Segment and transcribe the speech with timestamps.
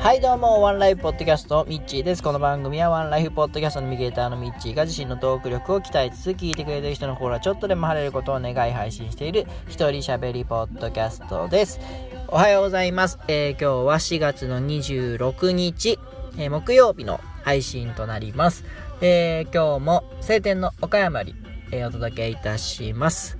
[0.00, 2.24] はいどうもワンライフポッドキャストミッチーです。
[2.24, 11.78] この番組はワンライフポッドキャストのミゲーターのミッチーが自身のトーク力を鍛えつつ聞いてくれてる人の心はちょっとでも晴れることを願い配信している一人喋りポッドキャストです。
[12.26, 16.00] おはようございます、えー、今日は4月の26日、
[16.36, 18.64] えー、木曜日の配信となります、
[19.00, 21.36] えー、今日も晴天の岡山に、
[21.70, 23.38] えお届けいたします。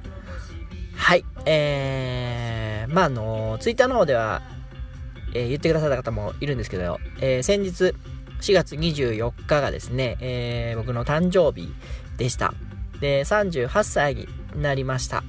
[0.95, 4.60] はいえー、まああのツイッターの方では
[5.35, 7.95] えー、言ってくださった方もいるんですけど、えー、先日
[8.41, 11.73] 4月24日がですね、えー、僕の誕生日
[12.17, 12.55] でした。
[13.01, 15.23] で、38歳になりました。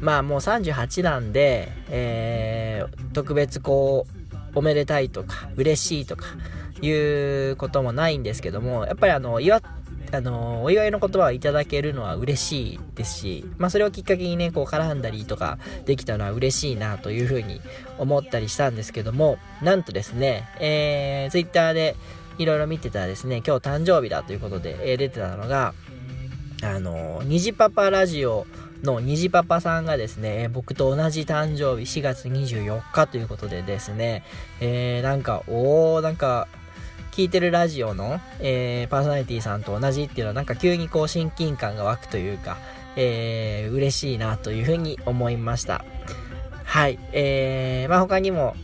[0.00, 4.06] まあもう38なんで、えー、特別こ
[4.54, 6.26] う、おめでたいとか、嬉しいとか、
[6.82, 9.62] いうこともないんですけども、やっぱりあの、祝っ
[10.12, 17.62] あの、お祝いの言葉をいただけるのは嬉しいですし、まあそれをきっかけにね、こう絡んだりとかできたのは嬉しいなというふうに
[17.98, 21.96] 思ったりしたんですけども、なんとですね、えー、ツイッターで
[22.36, 25.72] いろいろ見てたらですね、今日誕生日だということで、えー、出てたのが、
[26.62, 28.46] あの、虹パパラジオ
[28.82, 34.24] の虹パパさんがですね、僕と同じ誕生日4月24日ということでですね、
[34.60, 36.48] えー、なんか、おー、なんか、
[37.12, 42.56] 聞いてるラジオの、えー、パーソナリティさんと同じっていうのはなんか急にこう親近感が湧くというか、
[42.96, 45.84] えー、嬉しいなというふうに思いました。
[46.64, 46.98] はい。
[47.12, 48.56] えー、まあ他にも、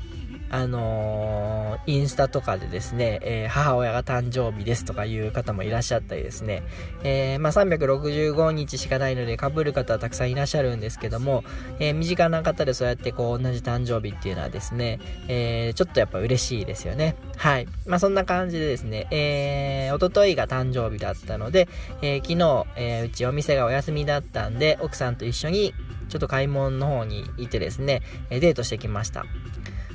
[0.49, 1.48] あのー、
[1.87, 6.63] インスタとかでですね、えー、母親が誕生日ですとかいう方もいらっしゃったりですね、
[7.03, 11.45] えー、まあ、365日しかないので被る方はたくさんいらっしゃるんですけども、
[11.79, 17.17] え身近な方でそうやってこう同じ誕生日っていうのはですね、えちょっとやっぱ嬉しいですよね。
[17.37, 17.69] はい。
[17.87, 21.69] まあ、そんな感じでですね、えー、おとといが誕生日だったので、
[22.03, 25.75] え昨日、えうちお店がお休みだったんで、奥さんと一緒に
[26.09, 29.25] ちょっと買い物の方に行ってですね、デートしてきました。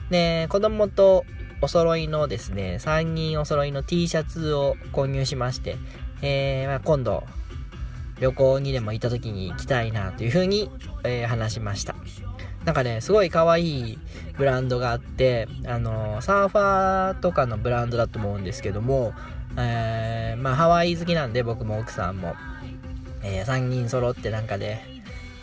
[0.10, 1.26] で、子供と
[1.64, 5.78] お揃いのですね、3人お揃いの T シャツを購入しまして、
[6.22, 7.23] えー、まあ、今度、
[8.20, 10.70] 旅行にでも行った時に行きたいなというふうに、
[11.05, 11.95] えー、話しました。
[12.65, 13.99] なんかね、すごい可愛い
[14.38, 19.14] ブランドがあって、あのー、サーファーとかのブランドだと思うんですけども、
[19.58, 22.36] えー、まあ、ハワイ好きなんで僕も奥さんも、
[23.21, 24.82] えー、3人揃ってなんかで、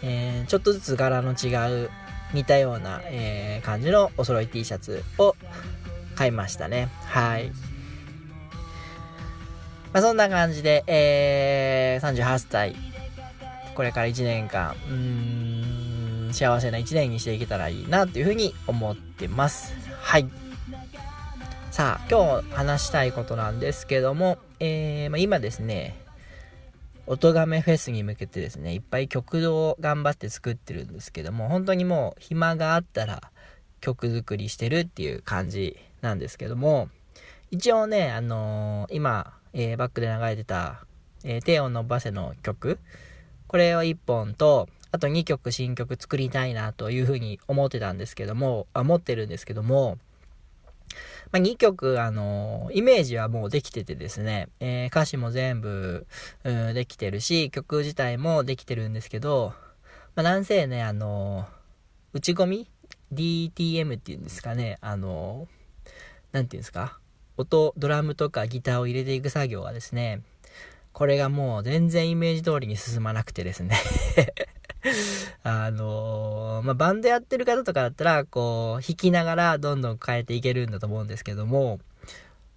[0.03, 1.89] え、ちょっとずつ柄の違う
[2.35, 5.35] 似たような、え、感じのお揃い T シャツを
[6.17, 6.89] 買いましたね。
[7.07, 7.51] はい。
[9.93, 12.77] まあ、そんな感じで、えー、38歳、
[13.75, 19.75] これから1年間、うーん、幸せな1年にしていけたらいいなというふうに思ってます。
[20.01, 20.29] はい。
[21.73, 25.97] さあ、今日話したいことなんですけども、えー、まあ、今ですね、
[27.07, 33.33] 音亀フェスに向けてですね、いっぱい曲を頑張って作ってるんですけども、本当にもう暇があったら
[33.81, 36.89] 曲作りしてるっていう感じなんですけども、
[37.51, 40.85] 一応ね、あのー、今、えー、バックで流れてた、
[41.25, 42.79] えー、低音のバセの曲、
[43.49, 49.99] これを1本と、あと2曲新曲作りたいなというふうに思ってたんですけども、あ、持ってるんですけども、
[51.33, 56.07] まあ、2曲、あのー、イメージはもうできててですね、えー、歌詞も全部、
[56.45, 59.55] うん、できてるし、曲自体もできてるんですけど、
[60.15, 61.47] まあ、なんせね、あのー、
[62.15, 62.71] 打ち込み
[63.13, 65.60] ?DTM っていうんですかね、あのな
[66.43, 66.99] んていうんですか？
[67.37, 70.23] 音、ドラムとかギターを入れていく作業はですね、
[70.93, 73.77] これがもう全然イメージ通りに進まなくてですね。
[75.43, 81.81] あのー、まあ、バンドやってる方とかだったら、こう、弾きながらどんどん変えていけるんだと思うんですけども、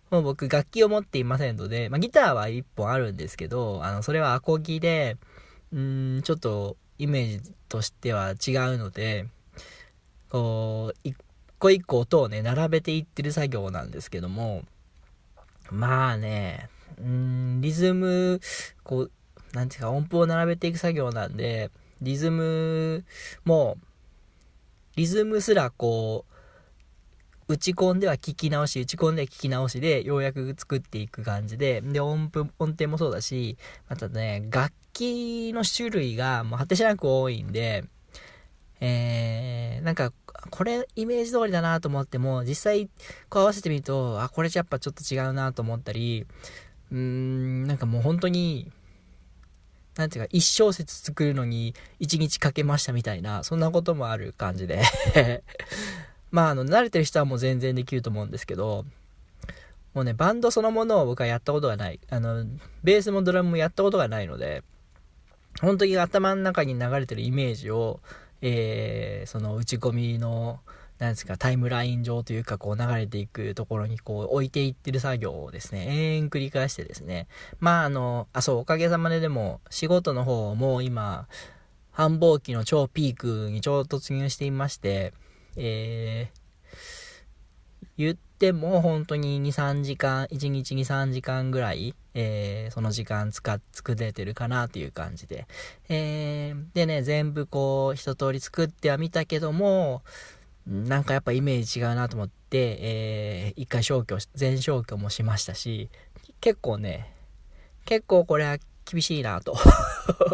[0.10, 5.18] もう僕楽器を持っていませんので、まあ、ギターは1本あるんですけど、あの、それはアコギで、
[5.74, 8.36] うん、ちょっとイメージとしては違う
[8.78, 9.28] ので、
[10.30, 11.16] こう、一
[11.60, 14.64] 個一個音をね、並べていってる作業なんですけども、
[15.72, 16.70] まあね、
[17.00, 18.40] うん、リズム、
[18.84, 19.12] こう、
[19.54, 21.72] なんていうか音符を並べていく作業なんで、
[22.02, 23.06] リズム
[23.46, 23.78] も、
[24.96, 26.34] リズムすらこう、
[27.48, 33.58] 打ち込んでは聞き直し、打ち込んでは聞き直しで、ようやく作っていく感じで、で、音符、音程もそうだし、
[33.90, 37.84] またね、楽器の種類がもう果てしなく多いんで、
[38.80, 40.12] えー、なんか、
[40.50, 42.90] これイメージ通りだなと思っても、実際
[43.30, 46.26] こう合わせてみると、あ、これやっぱちょっと違うなと思ったり、
[46.92, 48.72] うーん、なんかもう本当に、
[49.96, 54.82] なんていうか、一小節作るのに一日かけましたみたいな、そんなこともある感じで
[56.32, 58.86] まあ、あの、慣れてる人はもう全然できると思うんですけど、
[59.94, 62.00] もうね、バンドそのものを僕はやったことがない。
[62.10, 62.46] あの、
[62.84, 64.64] ベースもドラムもやったことがないので、
[65.62, 68.00] 本当に頭の中に流れてるイメージを、
[68.46, 70.60] えー、その打ち込みの
[71.00, 77.28] 何ですか、タイムライン上というか、こう流れていくところにこう置いていってる作業をですね、延々繰り返してですね、
[77.60, 81.28] まああの、あ、そう、おかげさまででも、仕事の方も今、
[81.92, 85.14] 繁忙期の超ピークにちょうど突入していまして、
[85.56, 87.03] えー、
[87.98, 95.48] 言っても本当に2、3時間、1日2、3時間ぐらい、えー、その時間使っ、作れてるかなという感じで。
[95.90, 100.02] えー、でね、全部こう、一通り作ってはみたけども、
[100.66, 105.90] なんかやっぱイメージ違うなと思って、えー、一回消去、全消去もしましたし、
[106.42, 107.14] 結構ね、
[107.86, 109.56] 結構これは厳しいなと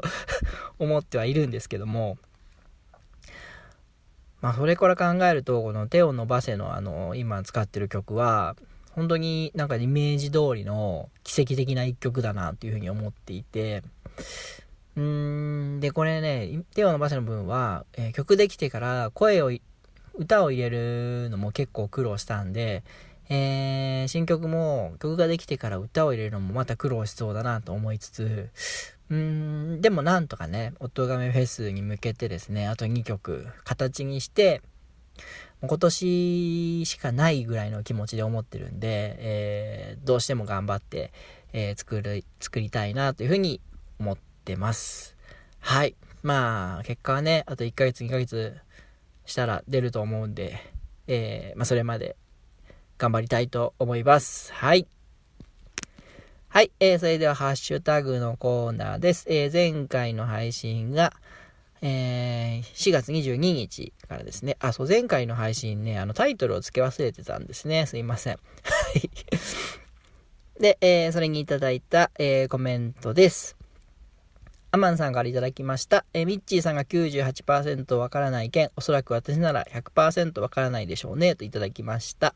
[0.80, 2.18] 思ってはいるんですけども、
[4.42, 8.56] まあ、それから考えると、この手を伸ばせのあの、今使ってる曲は、
[8.92, 13.84] 本当になんかイメージ通りの奇跡的な一曲だなというふうに思っていて、
[14.96, 19.52] うーん、で、これね、手を伸ばせの部分は、えー、曲できてから声を、
[20.16, 22.84] 歌を入れるのも結構苦労したんで、
[23.30, 28.50] えー、新曲も曲ができてから歌を入れるのもまた苦労しそうだなと思いつつ、
[29.10, 29.18] うー
[29.78, 34.62] ん、でもなんとかね、おとがめフェスに向けてですね、あと2曲形にして、
[35.62, 41.12] 今年しかないぐらいの気持ちで思ってるんで、えー、どうしても頑張って、
[41.52, 43.60] えー、作る、作りたいなというふうに
[44.00, 45.18] 思ってます。
[45.60, 45.96] はい。
[46.24, 48.58] まあ、結果はね、あと1ヶ月、2ヶ月
[49.26, 50.60] したら出ると思うんで、
[51.08, 52.16] えー、まあ、それまで
[52.98, 54.54] 頑張りたいと思います。
[54.54, 54.88] はい。
[56.52, 59.28] はい、えー、それではハッシュタグのコーナーです。
[59.30, 61.14] えー、前回の配信が、
[61.84, 64.58] えー、4月22日からですね。
[64.60, 67.86] あ、そう、前回の配信ね、あの、タイトルを付け忘れてたんですね。
[67.86, 68.34] すいません。
[68.34, 68.40] は
[68.96, 69.12] い。
[70.60, 73.56] で、えー、それにいただいた、えー、コメントです。
[74.72, 76.04] アマンさんからいただきました。
[76.14, 82.34] えー、ミッチーさんが98%わからない件、おそらく私なら100%わからないでしょうね、といただきました。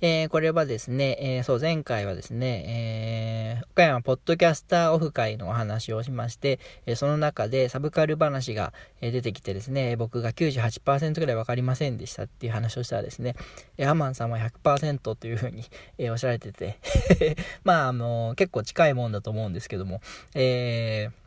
[0.00, 13.34] えー、これはですね、えー、そう、前回はですね、えー、岡山ポッドキャスターオフ会のお話をしまして、え、その中でサブカル話が、出てきてですね、僕が98%ぐらいわかりませんでしたっていう話をしたらですね、
[13.76, 15.64] えー、アマンさんは100%というふうに、
[15.98, 16.78] え、おっしゃられてて
[17.64, 20.00] まあ、あの、結構近いもんだと思うんですけども、
[20.34, 21.26] えー、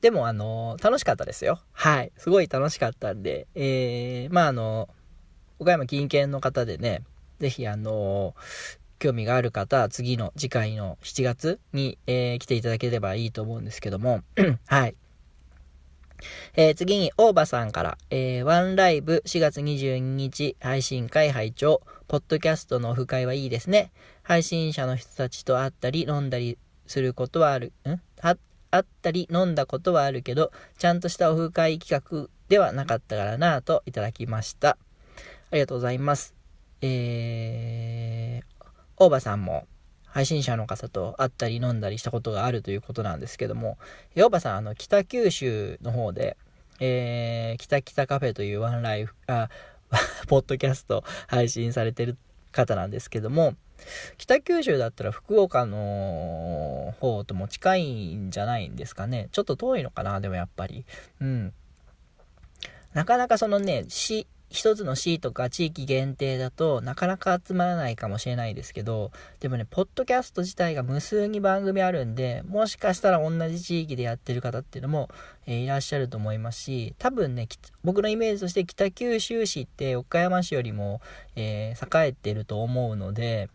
[0.00, 1.60] でも、あの楽しかったですよ。
[1.72, 2.12] はい。
[2.16, 4.88] すごい楽しかったんで、えー、まあ、あの
[5.60, 7.02] 岡山近県の方でね、
[7.38, 8.34] ぜひあの
[8.98, 14.22] 興味がある方、次の次回の7月に、えー、来ていただければいいと思うんですけども、
[14.66, 14.96] はい。
[16.54, 23.92] えー、次に、大場さんから、えー、ワンライブ4月22日配信会拝聴ポッドキャストのオフ会はいいですね。
[24.22, 28.00] 配信者の人たちと会ったり飲んだりすることはある、ん？
[28.22, 28.36] あ
[28.70, 34.78] 会ったり飲んだことはあるけど、ちゃんとしたオフ会企画ではなかったからなぁといただきました。
[35.50, 36.34] ありがとうございます。
[36.82, 38.64] えー、
[38.96, 39.66] 大場さんも
[40.06, 43.78] 配信者の方と会ったり飲んだりしたことがあるということなんですけども、
[44.16, 46.36] 大場さん、あの、北九州の方で、
[46.80, 49.48] えー、北北カフェというワンライフ、あ、
[50.28, 52.16] ポッドキャスト配信されてる
[52.52, 53.54] 方なんですけども、
[54.18, 59.28] 北九州だったら福岡の方とも近いんじゃないんですかね。
[59.32, 60.84] ちょっと遠いのかな、でもやっぱり。
[61.20, 61.52] うん。
[62.94, 75.08] なかなかそのね、市、一つの市とか地域限定だとなかなか集まらないかもしれないですけど、でもね、ポッドキャスト自体が無数に番組あるんで、もしかしたら同じ地域でやってる方っていうのも、
[75.46, 77.48] えー、いらっしゃると思いますし、多分ね、
[77.84, 81.00] 僕のイメージとして北九州市って岡山市よりも、
[81.36, 83.48] えー、栄えてると思うので、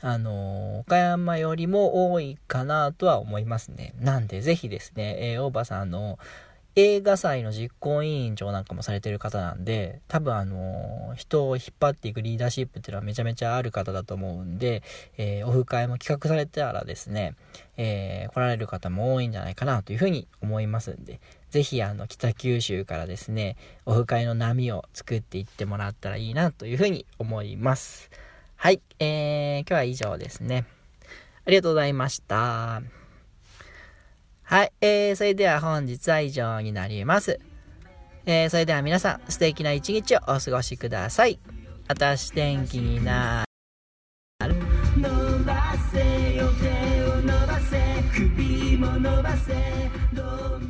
[0.00, 3.92] あのー、岡山よりも多いかなとは思いますね。
[4.00, 6.18] なんで、ぜひですね、えー、大場さんの、
[6.76, 14.82] 映画祭の実行委員長なんかもされてる方なんで、多分あの、人を引っ張っていくリーダーシップっていうのはめちゃめちゃある方だと思うんで、
[15.16, 17.34] えー、オフ会も企画されたらですね、
[17.76, 28.10] えー、来られる方も多いんじゃないかなというふうに思いますんで、ぜひあの、北九州からですね、オフ会の波を作っていってもらったらいいなというふうに思います。
[28.54, 30.66] はい、えー、今日は以上ですね。
[31.44, 32.99] ありがとうございました。
[34.50, 37.38] はい、えー、それでは本日は以上になります。
[38.26, 41.38] えー、それでは皆さん、素敵な一日をお過ごしください。
[41.86, 43.44] あたし天気にな
[44.44, 44.56] る？
[44.96, 45.08] 伸
[45.44, 46.68] ばせよ手
[47.04, 47.80] を伸ばせ
[48.12, 49.54] 首も伸ばせ
[50.12, 50.24] ど
[50.58, 50.69] ん